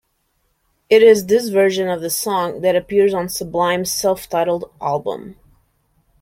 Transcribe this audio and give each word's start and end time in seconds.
It 0.89 1.03
is 1.03 1.27
this 1.27 1.49
version 1.49 1.87
of 1.87 2.01
the 2.01 2.09
song 2.09 2.61
that 2.61 2.75
appears 2.75 3.13
on 3.13 3.29
Sublime's 3.29 3.91
self-titled 3.91 4.73
album. 4.81 5.35